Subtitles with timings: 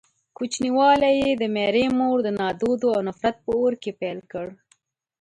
[0.37, 4.47] کوچنيوالی يې د ميرې مور د نادودو او نفرت په اور کې پيل کړ.